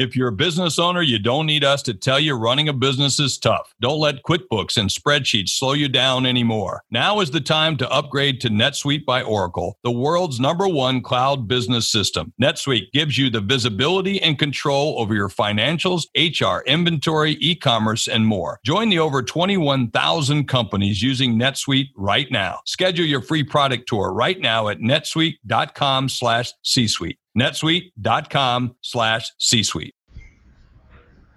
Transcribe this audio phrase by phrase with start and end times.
[0.00, 3.20] If you're a business owner, you don't need us to tell you running a business
[3.20, 3.74] is tough.
[3.82, 6.82] Don't let QuickBooks and spreadsheets slow you down anymore.
[6.90, 11.46] Now is the time to upgrade to NetSuite by Oracle, the world's number one cloud
[11.46, 12.32] business system.
[12.40, 18.58] NetSuite gives you the visibility and control over your financials, HR, inventory, e-commerce, and more.
[18.64, 22.60] Join the over 21,000 companies using NetSuite right now.
[22.64, 29.94] Schedule your free product tour right now at netsuite.com slash C-suite netsuite.com slash c-suite.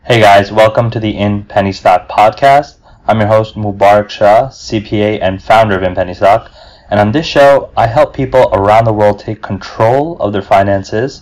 [0.06, 2.78] Hey guys, welcome to the In Penny Stock podcast.
[3.08, 6.52] I'm your host Mubarak Shah, CPA and founder of In Penny Stock.
[6.90, 11.22] And on this show, I help people around the world take control of their finances,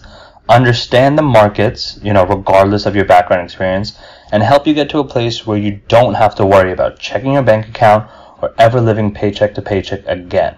[0.49, 3.99] understand the markets, you know, regardless of your background experience,
[4.31, 7.33] and help you get to a place where you don't have to worry about checking
[7.33, 8.09] your bank account
[8.41, 10.55] or ever living paycheck to paycheck again.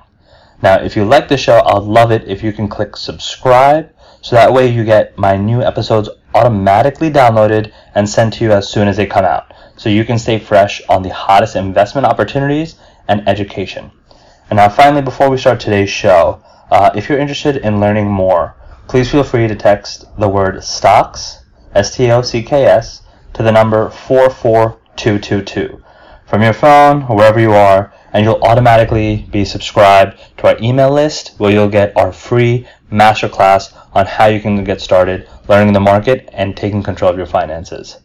[0.61, 3.92] Now, if you like the show, I'd love it if you can click subscribe
[4.23, 8.69] so that way you get my new episodes automatically downloaded and sent to you as
[8.69, 9.53] soon as they come out.
[9.75, 12.75] So you can stay fresh on the hottest investment opportunities
[13.09, 13.91] and education.
[14.49, 18.55] And now finally, before we start today's show, uh, if you're interested in learning more,
[18.87, 21.43] please feel free to text the word stocks,
[21.75, 23.01] S-T-O-C-K-S,
[23.33, 25.83] to the number 44222
[26.25, 31.33] from your phone wherever you are, and you'll automatically be subscribed to our email list
[31.39, 36.29] where you'll get our free masterclass on how you can get started learning the market
[36.31, 37.99] and taking control of your finances.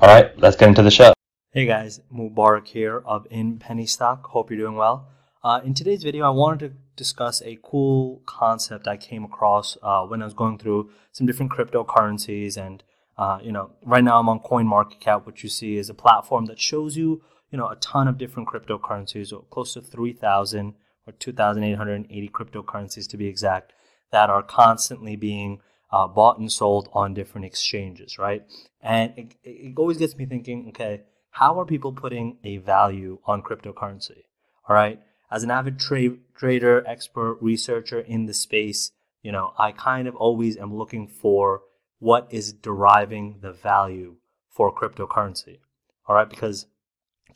[0.00, 1.14] All right, let's get into the show.
[1.52, 4.26] Hey guys, Mubarak here of In Penny Stock.
[4.26, 5.08] Hope you're doing well.
[5.42, 10.04] Uh, in today's video, I wanted to discuss a cool concept I came across uh,
[10.04, 12.58] when I was going through some different cryptocurrencies.
[12.58, 12.82] And,
[13.16, 16.60] uh, you know, right now I'm on CoinMarketCap, which you see is a platform that
[16.60, 20.74] shows you, you know, a ton of different cryptocurrencies, or close to 3,000
[21.06, 23.72] or 2,880 cryptocurrencies to be exact
[24.10, 25.60] that are constantly being
[25.92, 28.44] uh, bought and sold on different exchanges, right?
[28.80, 33.42] And it, it always gets me thinking, okay, how are people putting a value on
[33.42, 34.24] cryptocurrency?
[34.68, 35.00] All right.
[35.30, 38.90] As an avid tra- trader, expert, researcher in the space,
[39.22, 41.62] you know, I kind of always am looking for
[41.98, 44.16] what is deriving the value
[44.48, 45.58] for cryptocurrency.
[46.06, 46.28] All right.
[46.28, 46.66] Because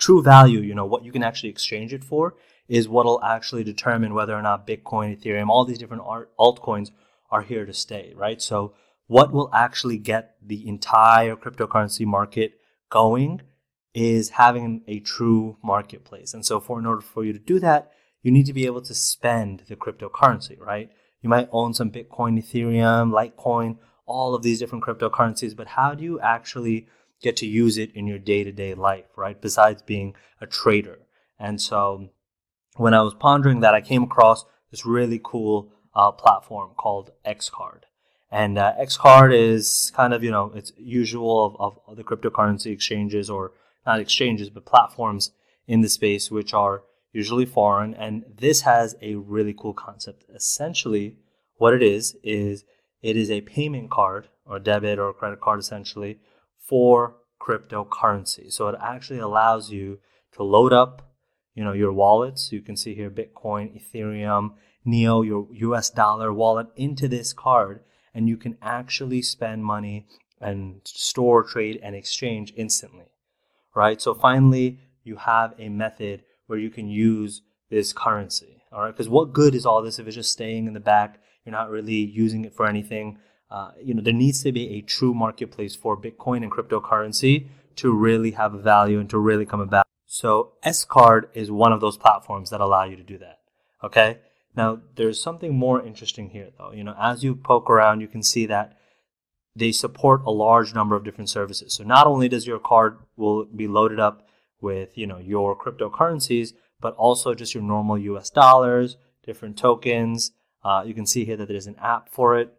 [0.00, 2.34] true value, you know, what you can actually exchange it for
[2.68, 6.02] is what'll actually determine whether or not Bitcoin, Ethereum, all these different
[6.38, 6.90] altcoins
[7.30, 8.40] are here to stay, right?
[8.40, 8.74] So,
[9.06, 12.54] what will actually get the entire cryptocurrency market
[12.90, 13.42] going
[13.92, 16.32] is having a true marketplace.
[16.32, 18.82] And so, for in order for you to do that, you need to be able
[18.82, 20.90] to spend the cryptocurrency, right?
[21.22, 26.02] You might own some Bitcoin, Ethereum, Litecoin, all of these different cryptocurrencies, but how do
[26.02, 26.86] you actually
[27.22, 29.41] get to use it in your day to day life, right?
[29.41, 30.98] Besides being a trader.
[31.38, 32.10] And so
[32.76, 37.82] when I was pondering that, I came across this really cool uh, platform called Xcard.
[38.30, 43.28] And uh, Xcard is kind of, you know, it's usual of, of the cryptocurrency exchanges
[43.28, 43.53] or
[43.84, 45.32] not exchanges, but platforms
[45.66, 46.82] in the space, which are
[47.12, 47.92] usually foreign.
[47.94, 50.25] And this has a really cool concept.
[50.32, 51.16] Essentially,
[51.56, 52.64] what it is, is
[53.03, 56.19] it is a payment card or debit or credit card essentially
[56.60, 58.53] for cryptocurrency.
[58.53, 59.98] So it actually allows you
[60.32, 61.10] to load up
[61.54, 62.53] you know your wallets.
[62.53, 64.53] You can see here Bitcoin, Ethereum,
[64.84, 67.81] Neo, your US dollar wallet into this card,
[68.15, 70.06] and you can actually spend money
[70.41, 73.12] and store, trade, and exchange instantly.
[73.75, 74.00] Right?
[74.00, 78.62] So finally, you have a method where you can use this currency.
[78.72, 81.21] All right, because what good is all this if it's just staying in the back?
[81.44, 83.19] You're not really using it for anything.
[83.50, 87.92] Uh, you know, there needs to be a true marketplace for Bitcoin and cryptocurrency to
[87.92, 89.86] really have value and to really come about.
[90.06, 93.38] So Xcard is one of those platforms that allow you to do that.
[93.82, 94.18] Okay.
[94.56, 96.72] Now there's something more interesting here though.
[96.72, 98.76] You know, as you poke around, you can see that
[99.54, 101.74] they support a large number of different services.
[101.74, 104.28] So not only does your card will be loaded up
[104.60, 110.32] with, you know, your cryptocurrencies, but also just your normal US dollars, different tokens.
[110.62, 112.54] Uh, you can see here that there's an app for it.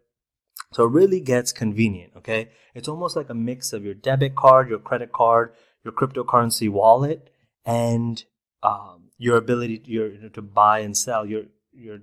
[0.71, 2.49] So it really gets convenient, okay?
[2.73, 5.53] It's almost like a mix of your debit card, your credit card,
[5.83, 7.29] your cryptocurrency wallet,
[7.65, 8.23] and
[8.63, 11.99] um, your ability to, your, to buy and sell your your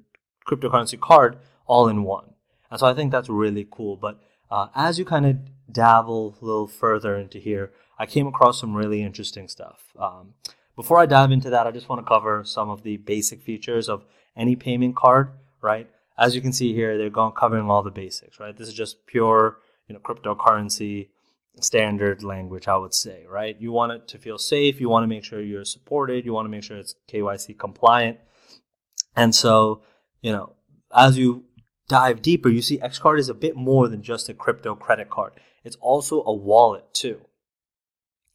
[0.49, 2.35] cryptocurrency card all in one.
[2.71, 3.97] And so I think that's really cool.
[3.97, 4.21] But
[4.51, 5.37] uh, as you kind of
[5.71, 9.93] dabble a little further into here, I came across some really interesting stuff.
[9.99, 10.35] Um,
[10.77, 13.89] before I dive into that, I just want to cover some of the basic features
[13.89, 14.05] of
[14.37, 15.31] any payment card,
[15.61, 15.91] right?
[16.19, 18.57] As you can see here, they're going covering all the basics, right?
[18.57, 21.09] This is just pure, you know, cryptocurrency
[21.61, 23.57] standard language, I would say, right?
[23.59, 24.81] You want it to feel safe.
[24.81, 26.25] You want to make sure you're supported.
[26.25, 28.19] You want to make sure it's KYC compliant.
[29.17, 29.83] And so,
[30.21, 30.55] you know,
[30.95, 31.45] as you
[31.89, 35.33] dive deeper, you see Xcard is a bit more than just a crypto credit card.
[35.65, 37.21] it's also a wallet too.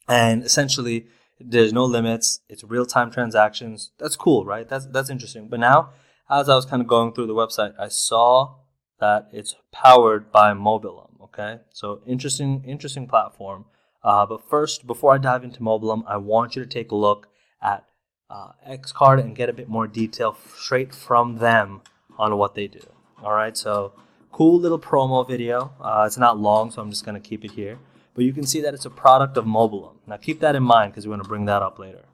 [0.08, 1.06] And essentially,
[1.40, 2.40] there's no limits.
[2.48, 3.92] It's real time transactions.
[3.98, 4.68] That's cool, right?
[4.68, 5.48] That's that's interesting.
[5.48, 5.90] But now,
[6.30, 8.56] as I was kind of going through the website, I saw
[9.00, 11.08] that it's powered by Mobilum.
[11.22, 13.64] Okay, so interesting, interesting platform.
[14.02, 17.28] Uh, but first, before I dive into Mobilum, I want you to take a look
[17.62, 17.84] at
[18.30, 21.82] uh, Xcard and get a bit more detail straight from them
[22.18, 22.86] on what they do.
[23.22, 23.92] All right, so
[24.30, 25.72] cool little promo video.
[25.80, 27.78] Uh, it's not long, so I'm just going to keep it here.
[28.14, 29.94] But you can see that it's a product of Mobilum.
[30.06, 32.04] Now keep that in mind because we're going to bring that up later.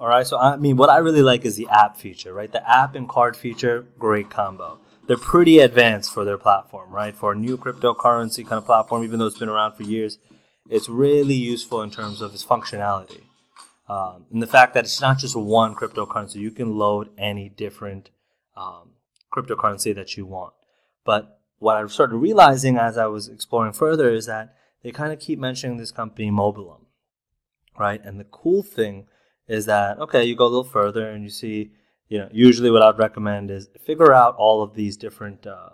[0.00, 2.50] All right, so I mean, what I really like is the app feature, right?
[2.50, 4.78] The app and card feature, great combo.
[5.06, 7.14] They're pretty advanced for their platform, right?
[7.14, 10.18] For a new cryptocurrency kind of platform, even though it's been around for years,
[10.70, 13.24] it's really useful in terms of its functionality.
[13.90, 18.08] Um, and the fact that it's not just one cryptocurrency, you can load any different
[18.56, 18.92] um,
[19.30, 20.54] cryptocurrency that you want.
[21.04, 25.20] But what I started realizing as I was exploring further is that they kind of
[25.20, 26.86] keep mentioning this company, Mobilum,
[27.78, 28.02] right?
[28.02, 29.06] And the cool thing
[29.50, 31.72] is that okay, you go a little further and you see,
[32.08, 35.70] you know, usually what I'd recommend is figure out all of these different uh,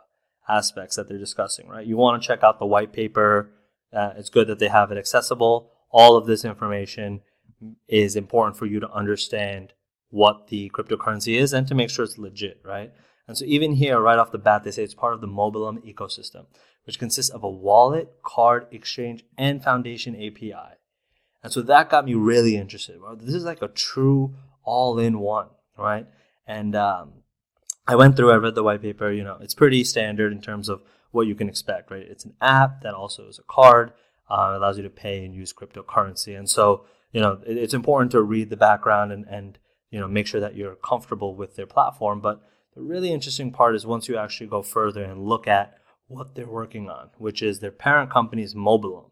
[0.48, 1.68] aspects that they're discussing.
[1.68, 3.50] Right, you want to check out the white paper.
[3.92, 5.70] Uh, it's good that they have it accessible.
[5.90, 7.20] All of this information
[7.86, 9.74] is important for you to understand
[10.08, 12.92] what the cryptocurrency is and to make sure it's legit, right?
[13.28, 15.84] And so even here, right off the bat, they say it's part of the Mobilum
[15.84, 16.46] ecosystem,
[16.84, 20.76] which consists of a wallet, card, exchange, and foundation API.
[21.42, 22.98] And so that got me really interested.
[23.18, 24.34] This is like a true
[24.64, 25.48] all in one,
[25.78, 26.06] right?
[26.46, 27.22] And um,
[27.86, 30.68] I went through, I read the white paper, you know, it's pretty standard in terms
[30.68, 32.06] of what you can expect, right?
[32.08, 33.92] It's an app that also is a card,
[34.28, 36.36] uh, allows you to pay and use cryptocurrency.
[36.36, 39.58] And so, you know, it, it's important to read the background and, and,
[39.90, 42.20] you know, make sure that you're comfortable with their platform.
[42.20, 42.42] But
[42.74, 45.78] the really interesting part is once you actually go further and look at
[46.08, 49.10] what they're working on, which is their parent company's Mobilum.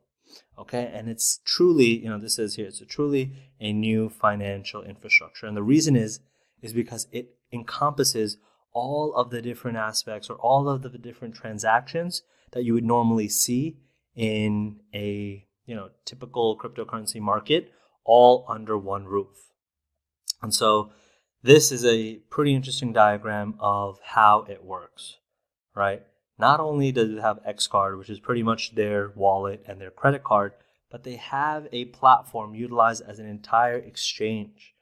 [0.58, 4.82] Okay, and it's truly, you know, this says here, it's a truly a new financial
[4.82, 5.46] infrastructure.
[5.46, 6.20] And the reason is,
[6.62, 8.38] is because it encompasses
[8.72, 12.22] all of the different aspects or all of the different transactions
[12.52, 13.78] that you would normally see
[14.14, 17.72] in a you know typical cryptocurrency market
[18.04, 19.50] all under one roof.
[20.42, 20.92] And so
[21.42, 25.18] this is a pretty interesting diagram of how it works
[25.74, 26.02] right
[26.38, 30.24] not only does it have Xcard, which is pretty much their wallet and their credit
[30.24, 30.52] card,
[30.90, 34.74] but they have a platform utilized as an entire exchange.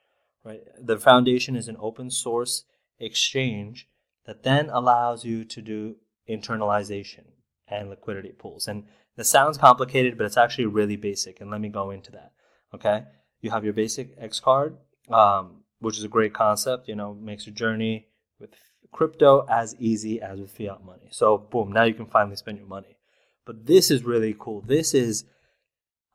[0.45, 0.61] Right?
[0.79, 2.65] The foundation is an open source
[2.99, 3.89] exchange
[4.27, 5.97] that then allows you to do
[6.29, 7.25] internalization
[7.69, 8.69] and liquidity pools.
[8.69, 8.85] And
[9.17, 11.41] this sounds complicated, but it's actually really basic.
[11.41, 12.33] And let me go into that.
[12.75, 13.05] Okay,
[13.41, 14.77] you have your basic X card,
[15.11, 16.89] um, which is a great concept.
[16.89, 18.09] You know, makes your journey
[18.41, 18.55] with
[18.93, 21.09] crypto as easy as with fiat money.
[21.11, 22.97] So boom, now you can finally spend your money.
[23.45, 24.61] But this is really cool.
[24.61, 25.25] This is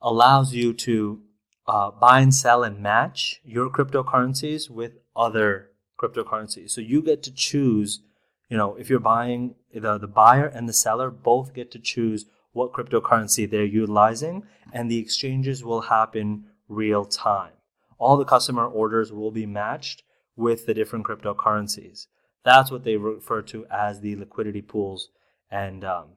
[0.01, 1.21] allows you to
[1.67, 6.69] uh, buy and sell and match your cryptocurrencies with other cryptocurrencies.
[6.69, 8.01] So you get to choose,
[8.49, 12.25] you know, if you're buying the, the buyer and the seller both get to choose
[12.53, 17.53] what cryptocurrency they're utilizing and the exchanges will happen real time.
[17.97, 20.03] All the customer orders will be matched
[20.35, 22.07] with the different cryptocurrencies.
[22.47, 25.09] That's what they refer to as the liquidity pools
[25.51, 26.11] and um,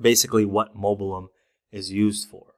[0.00, 1.30] basically what Mobilum
[1.72, 2.54] is used for.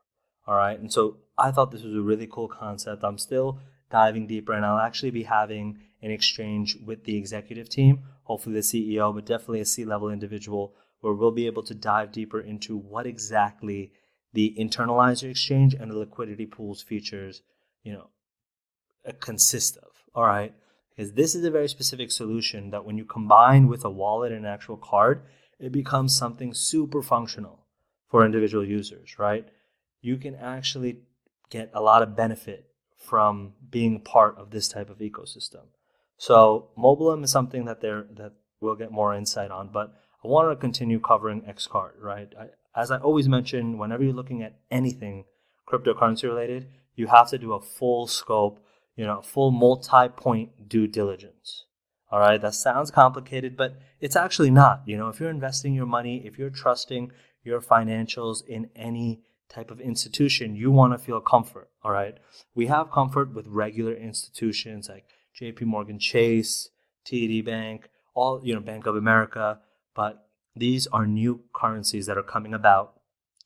[0.47, 0.79] All right.
[0.79, 3.03] And so I thought this was a really cool concept.
[3.03, 3.59] I'm still
[3.91, 8.61] diving deeper and I'll actually be having an exchange with the executive team, hopefully the
[8.61, 12.77] CEO, but definitely a C level individual where we'll be able to dive deeper into
[12.77, 13.93] what exactly
[14.35, 17.41] the internalizer exchange and the liquidity pools features,
[17.83, 18.11] you know,
[19.21, 19.89] consist of.
[20.15, 20.53] All right
[21.01, 24.45] is this is a very specific solution that when you combine with a wallet and
[24.45, 25.23] an actual card,
[25.59, 27.61] it becomes something super functional
[28.11, 29.49] for individual users, right?
[30.03, 30.99] You can actually
[31.49, 32.67] get a lot of benefit
[32.99, 35.65] from being part of this type of ecosystem.
[36.19, 40.51] So Mobilum is something that they're that we'll get more insight on, but I wanted
[40.51, 42.31] to continue covering Xcard, right?
[42.39, 42.47] I,
[42.79, 45.25] as I always mention, whenever you're looking at anything
[45.67, 48.61] cryptocurrency related, you have to do a full scope
[49.01, 51.65] you know, full multi-point due diligence.
[52.11, 54.83] All right, that sounds complicated, but it's actually not.
[54.85, 57.11] You know, if you're investing your money, if you're trusting
[57.43, 61.71] your financials in any type of institution, you want to feel comfort.
[61.83, 62.19] All right,
[62.55, 65.65] we have comfort with regular institutions like J.P.
[65.65, 66.69] Morgan Chase,
[67.07, 69.61] TD Bank, all you know Bank of America,
[69.95, 73.01] but these are new currencies that are coming about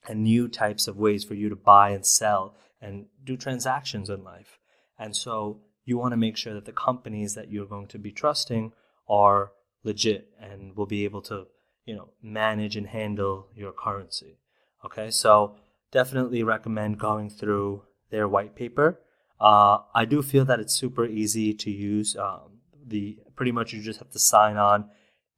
[0.09, 4.25] and new types of ways for you to buy and sell and do transactions in
[4.25, 4.59] life.
[4.99, 8.13] And so you want to make sure that the companies that you're going to be
[8.13, 8.73] trusting
[9.09, 11.47] are legit and will be able to,
[11.85, 14.39] you know, manage and handle your currency.
[14.85, 15.57] Okay, so
[15.93, 19.01] definitely recommend going through their white paper.
[19.41, 22.17] Uh, I do feel that it's super easy to use.
[22.17, 24.91] Um, the pretty much you just have to sign on.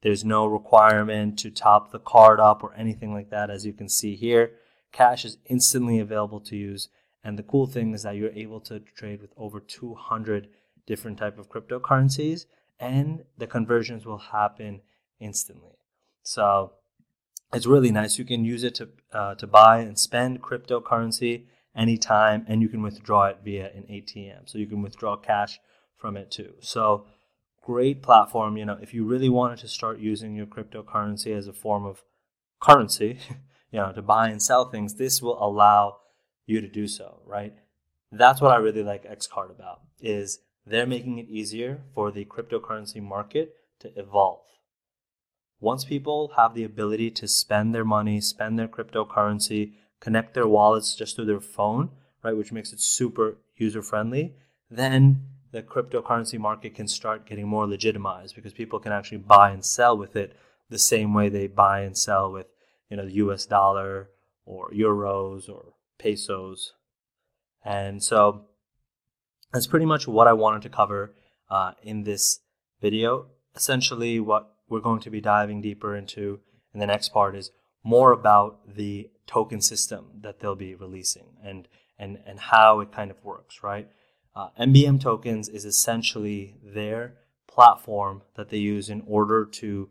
[0.03, 3.89] There's no requirement to top the card up or anything like that, as you can
[3.89, 4.53] see here.
[4.93, 6.89] Cash is instantly available to use,
[7.27, 10.47] and the cool thing is that you're able to trade with over 200
[10.87, 12.47] different type of cryptocurrencies,
[12.79, 14.81] and the conversions will happen
[15.19, 15.77] instantly.
[16.23, 16.75] So
[17.53, 18.17] it's really nice.
[18.17, 22.81] You can use it to uh, to buy and spend cryptocurrency anytime, and you can
[22.81, 24.49] withdraw it via an ATM.
[24.49, 25.59] So you can withdraw cash
[25.97, 26.55] from it too.
[26.61, 27.07] So
[27.61, 28.57] great platform.
[28.57, 32.05] You know, if you really wanted to start using your cryptocurrency as a form of
[32.61, 33.19] currency,
[33.73, 35.97] you know, to buy and sell things, this will allow
[36.47, 37.55] you to do so, right?
[38.11, 43.03] That's what I really like Xcard about is they're making it easier for the cryptocurrency
[43.03, 44.41] market to evolve.
[45.61, 50.95] Once people have the ability to spend their money, spend their cryptocurrency, connect their wallets
[50.95, 51.91] just through their phone,
[52.23, 54.35] right, which makes it super user friendly,
[54.71, 55.21] then
[55.53, 59.97] the cryptocurrency market can start getting more legitimized because people can actually buy and sell
[59.97, 60.37] with it
[60.69, 62.47] the same way they buy and sell with,
[62.91, 64.11] you know, the US dollar
[64.45, 66.73] or euros or pesos.
[67.65, 68.47] And so
[69.53, 71.15] that's pretty much what I wanted to cover
[71.51, 72.41] uh, in this
[72.81, 73.27] video.
[73.55, 76.41] Essentially, what we're going to be diving deeper into
[76.75, 77.51] in the next part is
[77.83, 83.11] more about the token system that they'll be releasing and and and how it kind
[83.11, 83.89] of works, right?
[84.35, 87.15] Uh, MBM tokens is essentially their
[87.49, 89.89] platform that they use in order to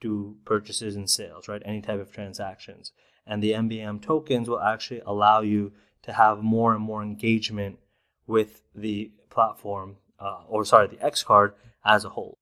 [0.00, 1.62] do purchases and sales, right?
[1.64, 2.92] Any type of transactions.
[3.26, 7.78] And the MBM tokens will actually allow you to have more and more engagement
[8.26, 11.54] with the platform, uh, or sorry, the X card
[11.84, 12.38] as a whole.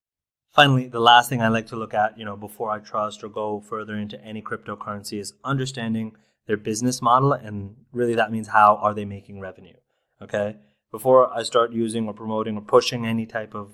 [0.52, 3.28] Finally, the last thing I like to look at, you know, before I trust or
[3.28, 6.14] go further into any cryptocurrency is understanding
[6.46, 9.74] their business model, and really that means how are they making revenue.
[10.22, 10.56] Okay,
[10.92, 13.72] before I start using or promoting or pushing any type of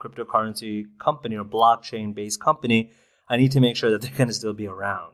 [0.00, 2.90] cryptocurrency company or blockchain based company,
[3.28, 5.13] I need to make sure that they're going to still be around,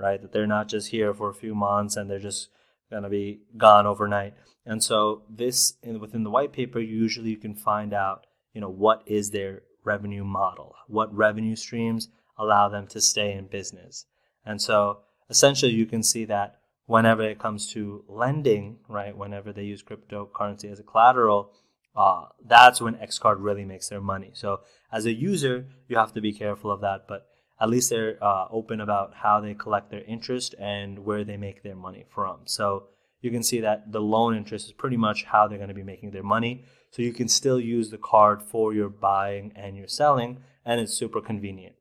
[0.00, 0.20] right?
[0.20, 2.48] That they're not just here for a few months and they're just
[2.90, 4.34] going to be gone overnight.
[4.66, 9.02] And so this within the white paper, usually you can find out, you know, what
[9.06, 14.06] is their revenue model, what revenue streams allow them to stay in business.
[14.44, 19.62] And so essentially you can see that whenever it comes to lending, right, whenever they
[19.62, 21.52] use cryptocurrency as a collateral,
[21.96, 24.30] uh, that's when Xcard really makes their money.
[24.34, 24.60] So
[24.92, 27.28] as a user, you have to be careful of that, but
[27.60, 31.62] at least they're uh, open about how they collect their interest and where they make
[31.62, 32.40] their money from.
[32.44, 32.84] So
[33.20, 35.82] you can see that the loan interest is pretty much how they're going to be
[35.82, 36.64] making their money.
[36.90, 40.94] So you can still use the card for your buying and your selling, and it's
[40.94, 41.76] super convenient,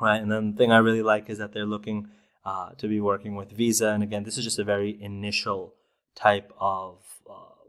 [0.00, 0.20] right?
[0.20, 2.08] And then the thing I really like is that they're looking
[2.44, 5.74] uh, to be working with Visa, and again, this is just a very initial
[6.14, 7.64] type of uh,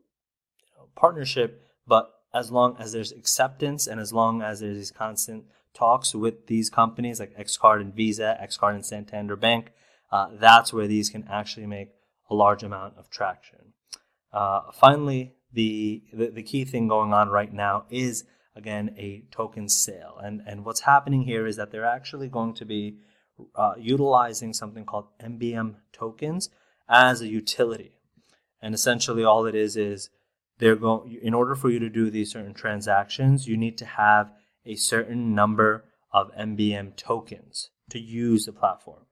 [0.59, 1.63] you know, partnership.
[1.87, 5.45] But as long as there's acceptance and as long as there's these constant
[5.77, 9.71] talks with these companies like Xcard and Visa, Xcard and Santander Bank,
[10.11, 11.89] uh, that's where these can actually make
[12.29, 13.73] a large amount of traction.
[14.33, 19.69] Uh, finally, the, the, the key thing going on right now is again a token
[19.69, 22.97] sale, and and what's happening here is that they're actually going to be
[23.55, 26.49] uh, utilizing something called MBM tokens
[26.89, 27.93] as a utility,
[28.61, 30.09] and essentially all it is is
[30.57, 34.31] they're going in order for you to do these certain transactions, you need to have
[34.67, 39.05] a certain number of MBM tokens to use the platform.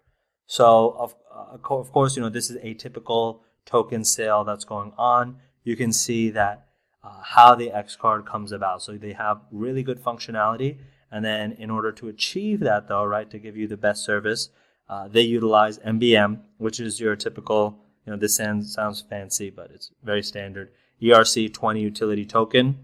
[0.45, 4.93] So of, uh, of course, you know, this is a typical token sale that's going
[4.97, 5.37] on.
[5.63, 6.67] You can see that
[7.03, 8.81] uh, how the X card comes about.
[8.81, 10.77] So they have really good functionality.
[11.11, 14.49] And then in order to achieve that though, right, to give you the best service,
[14.89, 19.71] uh, they utilize MBM, which is your typical, you know, this sounds, sounds fancy, but
[19.71, 20.71] it's very standard
[21.01, 22.77] ERC20 utility token.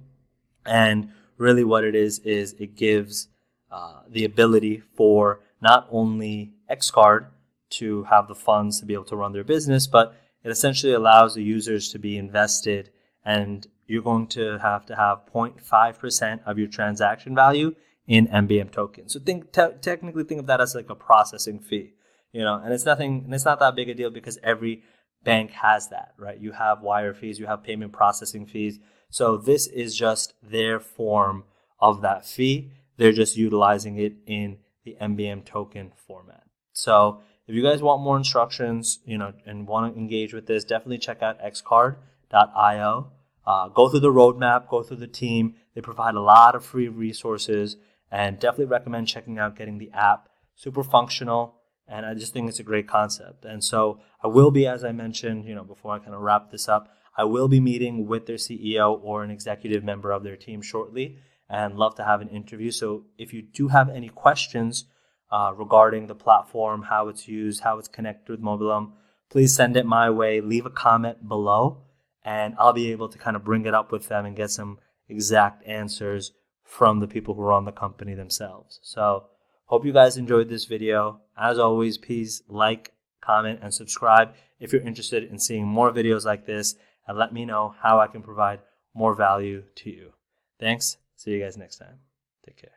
[0.66, 1.10] And
[1.42, 3.28] really what it is, is it gives
[3.72, 7.28] uh, the ability for not only Xcard
[7.72, 11.36] to have the funds to be able to run their business, but it essentially allows
[11.36, 12.90] the users to be invested
[13.24, 17.76] and you're going to have to have 0.5% of your transaction value
[18.08, 19.14] in MBM tokens.
[19.14, 21.94] So think te- technically think of that as like a processing fee,
[22.32, 24.84] you know, and it's nothing and it's not that big a deal because every
[25.24, 26.40] bank has that, right?
[26.40, 28.80] You have wire fees, you have payment processing fees.
[29.12, 31.44] So this is just their form
[31.80, 36.44] of that fee They're just utilizing it in the MBM token format.
[36.74, 40.64] So if you guys want more instructions, you know, and want to engage with this,
[40.64, 43.12] definitely check out xcard.io.
[43.46, 45.56] Uh, go through the roadmap, go through the team.
[45.76, 47.76] They provide a lot of free resources,
[48.12, 50.30] and definitely recommend checking out getting the app.
[50.56, 51.56] Super functional,
[51.88, 53.46] and I just think it's a great concept.
[53.46, 56.52] And so I will be, as I mentioned, you know, before I kind of wrap
[56.52, 60.38] this up, I will be meeting with their CEO or an executive member of their
[60.38, 61.18] team shortly,
[61.50, 62.72] and love to have an interview.
[62.72, 64.86] So if you do have any questions
[65.32, 68.94] uh, regarding the platform, how it's used, how it's connected with Mobilum,
[69.30, 70.40] please send it my way.
[70.40, 71.84] Leave a comment below,
[72.24, 74.80] and I'll be able to kind of bring it up with them and get some
[75.10, 76.32] exact answers
[76.64, 78.80] from the people who run the company themselves.
[78.82, 79.26] So,
[79.66, 81.20] hope you guys enjoyed this video.
[81.38, 86.46] As always, please like, comment, and subscribe if you're interested in seeing more videos like
[86.46, 86.76] this,
[87.08, 88.60] and let me know how I can provide
[88.94, 90.12] more value to you.
[90.60, 90.98] Thanks.
[91.16, 92.00] See you guys next time.
[92.46, 92.72] Take care.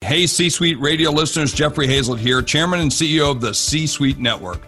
[0.00, 4.18] Hey, C Suite radio listeners, Jeffrey Hayzlett here, Chairman and CEO of the C Suite
[4.18, 4.62] Network.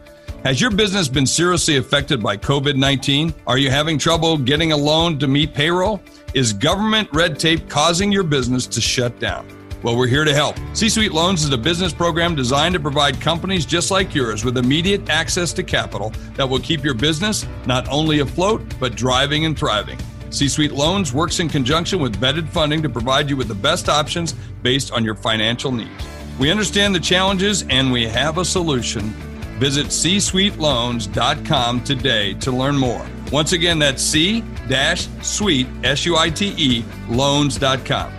[0.45, 3.35] Has your business been seriously affected by COVID 19?
[3.47, 6.01] Are you having trouble getting a loan to meet payroll?
[6.35, 9.47] Is government red tape causing your business to shut down?
[9.83, 10.57] Well, we're here to help.
[10.75, 14.59] C Suite Loans is a business program designed to provide companies just like yours with
[14.59, 19.59] immediate access to capital that will keep your business not only afloat, but driving and
[19.59, 19.99] thriving.
[20.29, 23.89] C Suite Loans works in conjunction with vetted funding to provide you with the best
[23.89, 26.07] options based on your financial needs.
[26.39, 29.15] We understand the challenges and we have a solution.
[29.59, 33.07] Visit c csuiteloans.com today to learn more.
[33.33, 38.13] Once again, that's c-suite, S-U-I-T-E, loans.com.